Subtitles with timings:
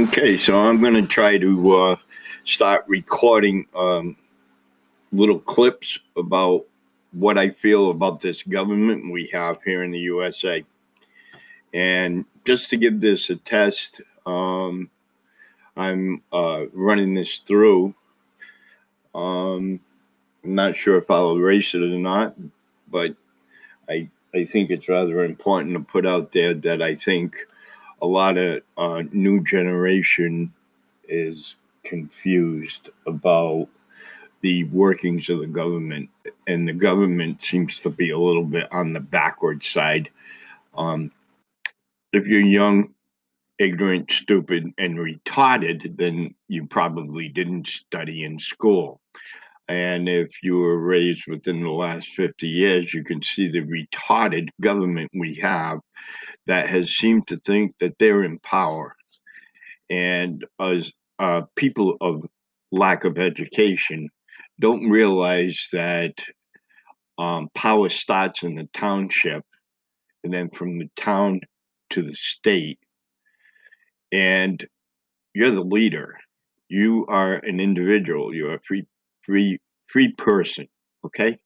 [0.00, 1.96] Okay, so I'm going to try to uh,
[2.46, 4.16] start recording um,
[5.12, 6.64] little clips about
[7.12, 10.64] what I feel about this government we have here in the USA.
[11.74, 14.88] And just to give this a test, um,
[15.76, 17.94] I'm uh, running this through.
[19.14, 19.80] Um,
[20.42, 22.36] I'm not sure if I'll erase it or not,
[22.88, 23.14] but
[23.86, 27.36] I, I think it's rather important to put out there that I think
[28.02, 30.52] a lot of uh, new generation
[31.08, 33.68] is confused about
[34.42, 36.08] the workings of the government,
[36.46, 40.08] and the government seems to be a little bit on the backward side.
[40.74, 41.12] Um,
[42.12, 42.94] if you're young,
[43.58, 49.00] ignorant, stupid, and retarded, then you probably didn't study in school.
[49.70, 54.48] And if you were raised within the last 50 years, you can see the retarded
[54.60, 55.78] government we have
[56.48, 58.96] that has seemed to think that they're in power.
[59.88, 62.26] And as uh, people of
[62.72, 64.08] lack of education
[64.58, 66.14] don't realize that
[67.16, 69.44] um, power starts in the township
[70.24, 71.42] and then from the town
[71.90, 72.80] to the state.
[74.10, 74.66] And
[75.32, 76.16] you're the leader.
[76.68, 78.34] You are an individual.
[78.34, 78.84] You're a free,
[79.30, 80.66] free, free person.
[81.06, 81.38] Okay.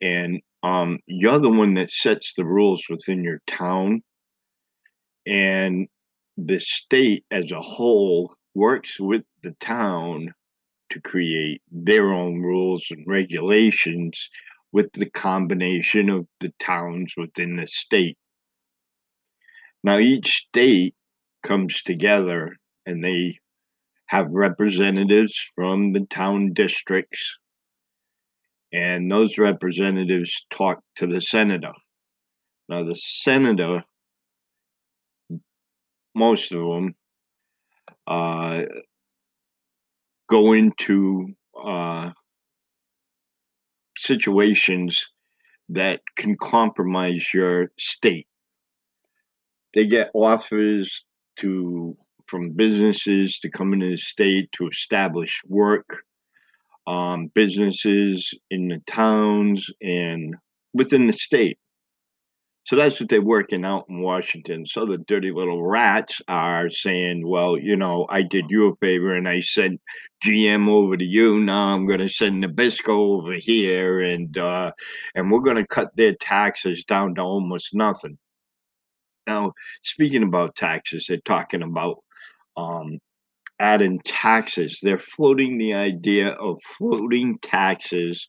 [0.00, 4.02] And um, you're the one that sets the rules within your town
[5.26, 5.88] and
[6.36, 10.32] the state as a whole works with the town
[10.90, 14.30] to create their own rules and regulations
[14.72, 18.16] with the combination of the towns within the state.
[19.84, 20.94] Now, each state
[21.42, 22.56] comes together
[22.86, 23.38] and they
[24.08, 27.36] have representatives from the town districts,
[28.72, 31.72] and those representatives talk to the senator.
[32.68, 33.84] Now, the senator
[36.14, 36.94] most of them
[38.06, 38.64] uh,
[40.28, 41.28] go into
[41.62, 42.10] uh,
[43.96, 45.06] situations
[45.68, 48.26] that can compromise your state.
[49.74, 51.04] They get offers
[51.36, 51.96] to
[52.28, 56.04] from businesses to come into the state to establish work,
[56.86, 60.36] um, businesses in the towns and
[60.72, 61.58] within the state.
[62.68, 64.66] So that's what they're working out in Washington.
[64.66, 69.14] So the dirty little rats are saying, well, you know, I did you a favor
[69.14, 69.80] and I sent
[70.22, 71.40] GM over to you.
[71.40, 74.72] Now I'm going to send Nabisco over here, and uh,
[75.14, 78.18] and we're going to cut their taxes down to almost nothing.
[79.26, 79.52] Now,
[79.82, 82.02] speaking about taxes, they're talking about
[82.58, 82.98] um,
[83.60, 84.78] adding taxes.
[84.82, 88.28] They're floating the idea of floating taxes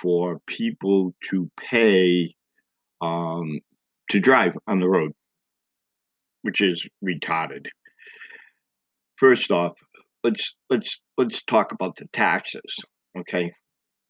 [0.00, 2.34] for people to pay
[3.00, 3.60] um,
[4.10, 5.12] to drive on the road,
[6.42, 7.66] which is retarded.
[9.16, 9.74] First off,
[10.22, 12.76] let's let's let's talk about the taxes.
[13.18, 13.52] Okay,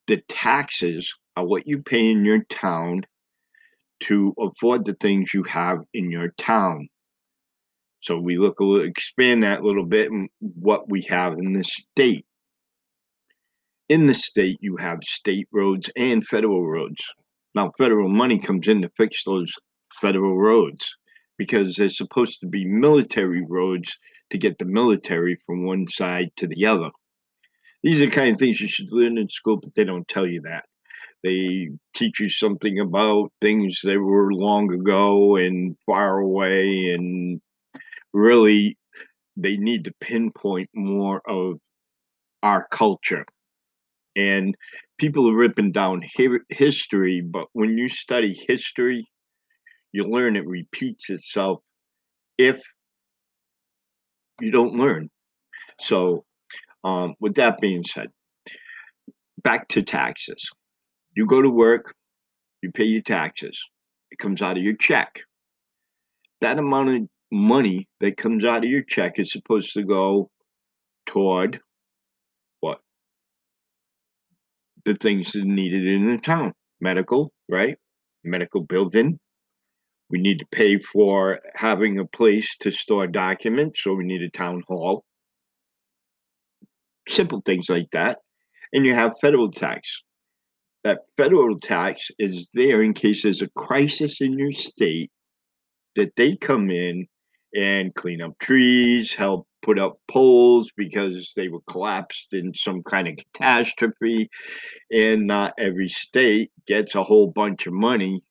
[0.07, 3.03] the taxes are what you pay in your town
[4.01, 6.89] to afford the things you have in your town.
[8.01, 11.53] So we look a little, expand that a little bit and what we have in
[11.53, 12.25] the state.
[13.89, 17.03] In the state, you have state roads and federal roads.
[17.55, 19.53] Now, federal money comes in to fix those
[20.01, 20.97] federal roads
[21.39, 23.97] because they're supposed to be military roads
[24.31, 26.91] to get the military from one side to the other.
[27.83, 30.27] These are the kind of things you should learn in school, but they don't tell
[30.27, 30.65] you that.
[31.25, 37.28] They teach you something about things that were long ago and far away, and
[38.13, 38.77] really,
[39.37, 41.59] they need to pinpoint more of
[42.43, 43.25] our culture.
[44.17, 44.55] And
[44.99, 49.09] people are ripping down hi- history but when you study history
[49.93, 51.61] you learn it repeats itself
[52.37, 52.61] if
[54.41, 55.09] you don't learn.
[55.81, 56.25] So
[56.85, 58.09] um, with that being said
[59.43, 60.51] back to taxes.
[61.17, 61.95] You go to work
[62.63, 63.59] you pay your taxes.
[64.11, 65.21] It comes out of your check.
[66.41, 70.31] That amount of money that comes out of your check is supposed to go
[71.07, 71.61] toward
[72.61, 72.81] what?
[74.85, 76.53] the things that needed in the town.
[76.81, 77.77] Medical, right?
[78.25, 79.19] Medical building.
[80.11, 84.31] We need to pay for having a place to store documents, so we need a
[84.31, 85.05] town hall.
[87.09, 88.19] Simple things like that.
[88.73, 90.03] And you have federal tax.
[90.85, 95.11] That federal tax is there in case there's a crisis in your state
[95.97, 97.07] that they come in
[97.55, 103.09] and clean up trees, help put up poles because they were collapsed in some kind
[103.09, 104.31] of catastrophe.
[104.93, 108.23] And not every state gets a whole bunch of money